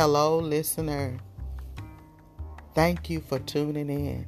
Hello, 0.00 0.38
listener. 0.38 1.18
Thank 2.74 3.10
you 3.10 3.20
for 3.20 3.38
tuning 3.38 3.90
in 3.90 4.26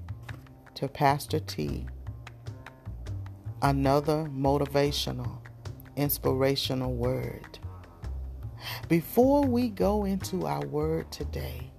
to 0.75 0.87
Pastor 0.87 1.41
T. 1.41 1.87
Another 3.63 4.29
motivational, 4.31 5.39
inspirational 5.97 6.93
word. 6.93 7.59
Before 8.91 9.47
we 9.47 9.71
go 9.71 10.05
into 10.05 10.47
our 10.47 10.61
word 10.67 11.11
today, 11.11 11.71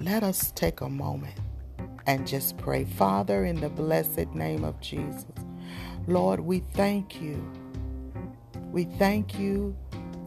let 0.00 0.22
us 0.22 0.50
take 0.52 0.80
a 0.80 0.88
moment 0.88 1.38
and 2.06 2.26
just 2.26 2.56
pray. 2.56 2.86
Father, 2.86 3.44
in 3.44 3.60
the 3.60 3.68
blessed 3.68 4.32
name 4.32 4.64
of 4.64 4.80
Jesus, 4.80 5.26
Lord, 6.06 6.40
we 6.40 6.60
thank 6.72 7.20
you. 7.20 7.52
We 8.70 8.84
thank 8.84 9.38
you 9.38 9.76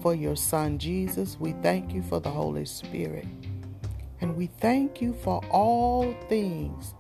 for 0.05 0.13
your 0.13 0.35
Son 0.35 0.77
Jesus. 0.77 1.35
We 1.39 1.53
thank 1.63 1.91
you 1.91 2.03
for 2.03 2.19
the 2.19 2.29
Holy 2.29 2.65
Spirit. 2.65 3.25
And 4.21 4.35
we 4.35 4.45
thank 4.45 5.01
you 5.01 5.13
for 5.13 5.43
all 5.49 6.13
things 6.29 6.93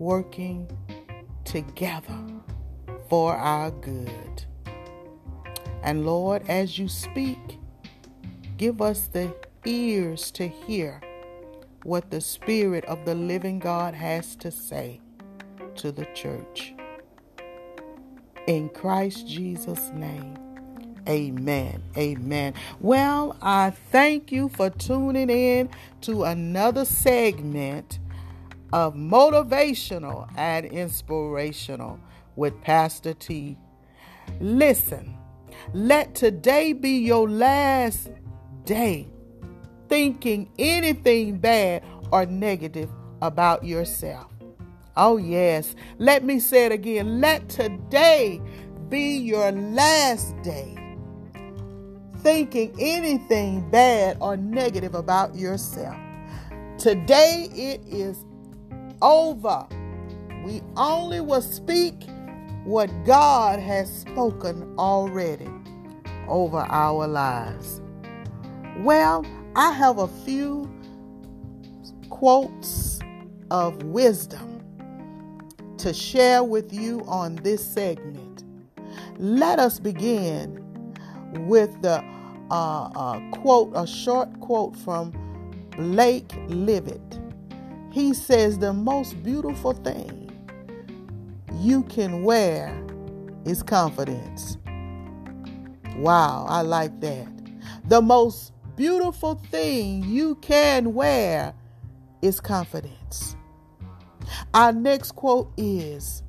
working 0.00 0.68
together 1.44 2.18
for 3.08 3.36
our 3.36 3.70
good. 3.70 4.44
And 5.84 6.04
Lord, 6.04 6.42
as 6.48 6.76
you 6.76 6.88
speak, 6.88 7.38
give 8.56 8.82
us 8.82 9.06
the 9.06 9.32
ears 9.64 10.32
to 10.32 10.48
hear 10.48 11.00
what 11.84 12.10
the 12.10 12.20
Spirit 12.20 12.84
of 12.86 13.04
the 13.04 13.14
living 13.14 13.60
God 13.60 13.94
has 13.94 14.34
to 14.36 14.50
say 14.50 15.00
to 15.76 15.92
the 15.92 16.06
church. 16.06 16.74
In 18.48 18.70
Christ 18.70 19.28
Jesus' 19.28 19.92
name. 19.94 20.43
Amen. 21.08 21.82
Amen. 21.96 22.54
Well, 22.80 23.36
I 23.42 23.70
thank 23.70 24.32
you 24.32 24.48
for 24.48 24.70
tuning 24.70 25.28
in 25.28 25.68
to 26.02 26.24
another 26.24 26.84
segment 26.84 27.98
of 28.72 28.94
motivational 28.94 30.28
and 30.36 30.66
inspirational 30.66 32.00
with 32.36 32.60
Pastor 32.62 33.12
T. 33.14 33.58
Listen, 34.40 35.16
let 35.72 36.14
today 36.14 36.72
be 36.72 36.98
your 36.98 37.28
last 37.28 38.10
day 38.64 39.06
thinking 39.88 40.50
anything 40.58 41.38
bad 41.38 41.84
or 42.10 42.24
negative 42.26 42.90
about 43.20 43.64
yourself. 43.64 44.30
Oh, 44.96 45.18
yes. 45.18 45.74
Let 45.98 46.24
me 46.24 46.40
say 46.40 46.66
it 46.66 46.72
again. 46.72 47.20
Let 47.20 47.48
today 47.48 48.40
be 48.88 49.18
your 49.18 49.52
last 49.52 50.40
day 50.42 50.76
thinking 52.24 52.74
anything 52.80 53.70
bad 53.70 54.16
or 54.18 54.34
negative 54.36 54.94
about 54.94 55.34
yourself. 55.36 55.94
Today 56.78 57.48
it 57.52 57.82
is 57.86 58.24
over. 59.02 59.66
We 60.44 60.62
only 60.76 61.20
will 61.20 61.42
speak 61.42 61.94
what 62.64 62.90
God 63.04 63.60
has 63.60 63.92
spoken 63.92 64.74
already 64.78 65.48
over 66.26 66.60
our 66.60 67.06
lives. 67.06 67.82
Well, 68.78 69.24
I 69.54 69.72
have 69.72 69.98
a 69.98 70.08
few 70.08 70.68
quotes 72.08 73.00
of 73.50 73.82
wisdom 73.82 74.62
to 75.76 75.92
share 75.92 76.42
with 76.42 76.72
you 76.72 77.02
on 77.06 77.36
this 77.36 77.64
segment. 77.64 78.44
Let 79.18 79.58
us 79.58 79.78
begin 79.78 80.64
with 81.40 81.80
the 81.82 82.04
uh, 82.50 82.90
uh, 82.94 83.20
quote, 83.30 83.72
a 83.74 83.86
short 83.86 84.40
quote 84.40 84.76
from 84.76 85.12
Blake 85.76 86.30
Lively. 86.48 87.00
He 87.90 88.12
says, 88.12 88.58
The 88.58 88.72
most 88.72 89.22
beautiful 89.22 89.72
thing 89.72 90.30
you 91.60 91.84
can 91.84 92.22
wear 92.22 92.76
is 93.44 93.62
confidence. 93.62 94.58
Wow, 95.96 96.46
I 96.48 96.62
like 96.62 97.00
that. 97.00 97.28
The 97.86 98.02
most 98.02 98.52
beautiful 98.76 99.36
thing 99.50 100.02
you 100.04 100.34
can 100.36 100.92
wear 100.94 101.54
is 102.20 102.40
confidence. 102.40 103.36
Our 104.52 104.72
next 104.72 105.12
quote 105.12 105.52
is 105.56 106.22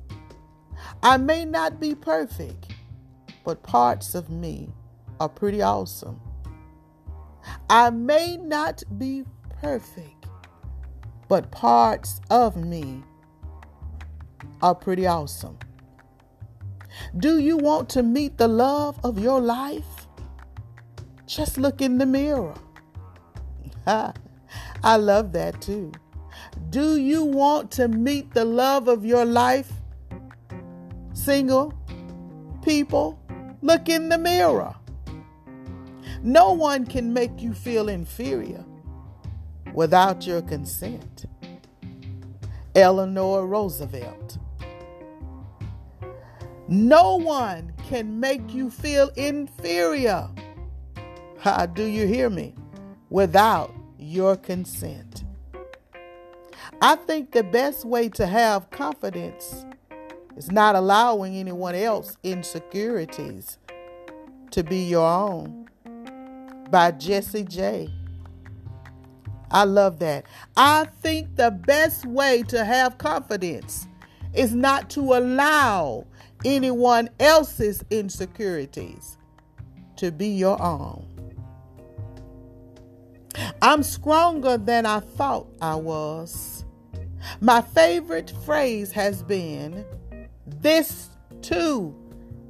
I 1.02 1.16
may 1.16 1.44
not 1.44 1.80
be 1.80 1.94
perfect, 1.94 2.72
but 3.44 3.62
parts 3.62 4.14
of 4.14 4.30
me 4.30 4.68
are 5.20 5.28
pretty 5.28 5.62
awesome. 5.62 6.20
I 7.70 7.90
may 7.90 8.36
not 8.36 8.82
be 8.98 9.24
perfect, 9.60 10.26
but 11.28 11.50
parts 11.50 12.20
of 12.30 12.56
me 12.56 13.02
are 14.62 14.74
pretty 14.74 15.06
awesome. 15.06 15.58
Do 17.18 17.38
you 17.38 17.56
want 17.56 17.88
to 17.90 18.02
meet 18.02 18.38
the 18.38 18.48
love 18.48 18.98
of 19.04 19.18
your 19.18 19.40
life? 19.40 20.06
Just 21.26 21.58
look 21.58 21.80
in 21.80 21.98
the 21.98 22.06
mirror. 22.06 22.54
I 23.86 24.96
love 24.96 25.32
that 25.32 25.60
too. 25.60 25.92
Do 26.70 26.96
you 26.96 27.24
want 27.24 27.70
to 27.72 27.88
meet 27.88 28.32
the 28.32 28.44
love 28.44 28.88
of 28.88 29.04
your 29.04 29.24
life? 29.24 29.70
Single 31.12 31.74
people, 32.62 33.18
look 33.62 33.88
in 33.88 34.08
the 34.08 34.18
mirror. 34.18 34.74
No 36.22 36.52
one 36.52 36.86
can 36.86 37.12
make 37.12 37.42
you 37.42 37.52
feel 37.52 37.88
inferior 37.88 38.64
without 39.72 40.26
your 40.26 40.42
consent. 40.42 41.26
Eleanor 42.74 43.46
Roosevelt. 43.46 44.38
No 46.68 47.16
one 47.16 47.72
can 47.88 48.18
make 48.18 48.52
you 48.52 48.70
feel 48.70 49.08
inferior. 49.16 50.28
How 51.38 51.66
do 51.66 51.84
you 51.84 52.06
hear 52.06 52.28
me? 52.28 52.54
Without 53.08 53.72
your 53.98 54.36
consent. 54.36 55.24
I 56.82 56.96
think 56.96 57.32
the 57.32 57.44
best 57.44 57.84
way 57.84 58.08
to 58.10 58.26
have 58.26 58.70
confidence 58.70 59.64
is 60.36 60.50
not 60.50 60.74
allowing 60.74 61.36
anyone 61.36 61.74
else 61.74 62.16
insecurities 62.22 63.58
to 64.50 64.62
be 64.62 64.84
your 64.84 65.06
own 65.06 65.65
by 66.70 66.90
Jessie 66.92 67.44
J. 67.44 67.90
I 69.50 69.64
love 69.64 69.98
that. 70.00 70.26
I 70.56 70.86
think 71.00 71.36
the 71.36 71.50
best 71.50 72.04
way 72.04 72.42
to 72.44 72.64
have 72.64 72.98
confidence 72.98 73.86
is 74.34 74.54
not 74.54 74.90
to 74.90 75.14
allow 75.14 76.06
anyone 76.44 77.08
else's 77.20 77.84
insecurities 77.90 79.16
to 79.96 80.10
be 80.10 80.28
your 80.28 80.60
own. 80.60 81.06
I'm 83.62 83.82
stronger 83.82 84.56
than 84.56 84.86
I 84.86 85.00
thought 85.00 85.46
I 85.60 85.74
was. 85.74 86.64
My 87.40 87.60
favorite 87.60 88.32
phrase 88.44 88.92
has 88.92 89.22
been, 89.22 89.84
This 90.46 91.10
too 91.42 91.94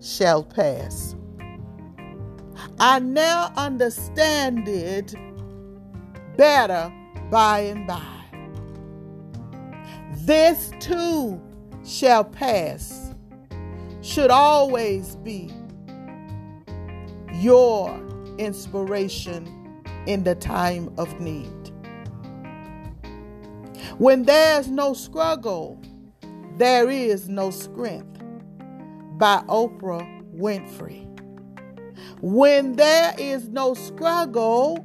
shall 0.01 0.45
pass. 0.45 1.16
I 2.79 2.99
now 2.99 3.53
understand 3.57 4.69
it 4.69 5.15
better 6.37 6.93
by 7.31 7.61
and 7.61 7.87
by. 7.87 8.03
This 10.27 10.73
too 10.81 11.41
shall 11.85 12.25
pass, 12.25 13.15
should 14.03 14.31
always 14.31 15.17
be 15.17 15.53
your 17.35 17.99
inspiration 18.39 19.83
in 20.07 20.25
the 20.25 20.35
time 20.35 20.93
of 20.99 21.21
need. 21.21 21.51
When 23.99 24.25
there's 24.25 24.69
no 24.69 24.93
struggle, 24.93 25.81
there 26.57 26.91
is 26.91 27.29
no 27.29 27.51
strength. 27.51 28.23
By 29.19 29.43
Oprah 29.49 30.07
Winfrey. 30.37 31.16
When 32.21 32.77
there 32.77 33.15
is 33.19 33.49
no 33.49 33.75
struggle, 33.75 34.85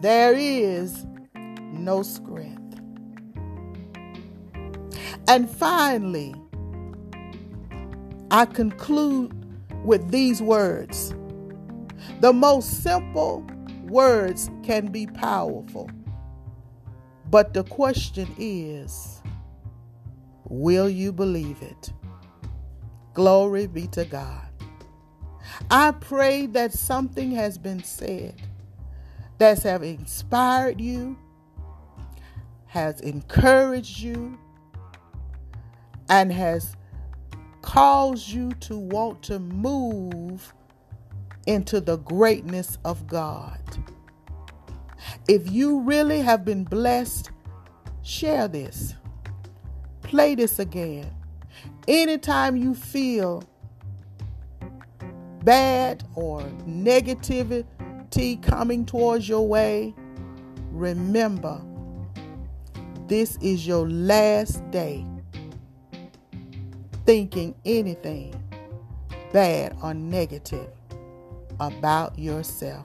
there 0.00 0.34
is 0.34 1.06
no 1.72 2.02
strength. 2.02 2.80
And 5.28 5.50
finally, 5.50 6.34
I 8.30 8.44
conclude 8.46 9.32
with 9.84 10.10
these 10.10 10.42
words. 10.42 11.14
The 12.20 12.32
most 12.32 12.82
simple 12.82 13.46
words 13.84 14.50
can 14.62 14.88
be 14.88 15.06
powerful. 15.06 15.90
But 17.30 17.54
the 17.54 17.64
question 17.64 18.28
is 18.38 19.22
will 20.44 20.88
you 20.88 21.12
believe 21.12 21.62
it? 21.62 21.92
Glory 23.14 23.66
be 23.66 23.86
to 23.88 24.04
God. 24.04 24.47
I 25.70 25.92
pray 25.92 26.46
that 26.46 26.72
something 26.72 27.32
has 27.32 27.58
been 27.58 27.82
said 27.82 28.34
that 29.38 29.62
have 29.62 29.82
inspired 29.82 30.80
you, 30.80 31.18
has 32.66 33.00
encouraged 33.00 34.00
you, 34.00 34.38
and 36.08 36.32
has 36.32 36.76
caused 37.62 38.28
you 38.28 38.50
to 38.52 38.78
want 38.78 39.22
to 39.24 39.38
move 39.38 40.54
into 41.46 41.80
the 41.80 41.96
greatness 41.98 42.78
of 42.84 43.06
God. 43.06 43.60
If 45.28 45.50
you 45.50 45.80
really 45.80 46.20
have 46.20 46.44
been 46.44 46.64
blessed, 46.64 47.30
share 48.02 48.48
this. 48.48 48.94
Play 50.02 50.34
this 50.34 50.58
again. 50.58 51.10
Anytime 51.86 52.56
you 52.56 52.74
feel 52.74 53.47
bad 55.44 56.04
or 56.14 56.42
negativity 56.66 57.64
coming 58.42 58.84
towards 58.84 59.28
your 59.28 59.46
way, 59.46 59.94
remember 60.70 61.60
this 63.06 63.38
is 63.40 63.66
your 63.66 63.88
last 63.88 64.68
day 64.70 65.06
thinking 67.06 67.54
anything 67.64 68.34
bad 69.32 69.76
or 69.82 69.94
negative 69.94 70.68
about 71.60 72.18
yourself. 72.18 72.84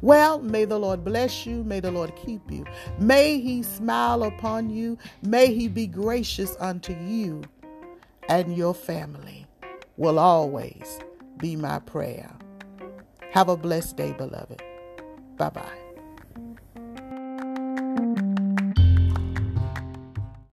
Well, 0.00 0.40
may 0.40 0.64
the 0.64 0.78
Lord 0.78 1.04
bless 1.04 1.46
you. 1.46 1.64
May 1.64 1.80
the 1.80 1.90
Lord 1.90 2.14
keep 2.14 2.50
you. 2.50 2.64
May 2.98 3.40
he 3.40 3.62
smile 3.62 4.22
upon 4.24 4.70
you. 4.70 4.98
May 5.22 5.52
he 5.54 5.68
be 5.68 5.86
gracious 5.86 6.56
unto 6.60 6.92
you 6.92 7.42
and 8.28 8.56
your 8.56 8.74
family 8.74 9.46
will 9.96 10.18
always 10.18 11.00
be 11.38 11.56
my 11.56 11.78
prayer. 11.80 12.30
Have 13.32 13.48
a 13.48 13.56
blessed 13.56 13.96
day, 13.96 14.12
beloved. 14.12 14.62
Bye 15.36 15.50
bye. 15.50 15.87